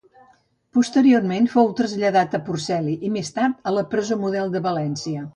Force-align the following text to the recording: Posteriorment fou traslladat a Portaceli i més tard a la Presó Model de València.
Posteriorment 0.77 1.49
fou 1.51 1.67
traslladat 1.79 2.37
a 2.37 2.39
Portaceli 2.47 2.95
i 3.09 3.11
més 3.17 3.29
tard 3.35 3.69
a 3.69 3.75
la 3.75 3.83
Presó 3.91 4.17
Model 4.23 4.49
de 4.57 4.63
València. 4.69 5.27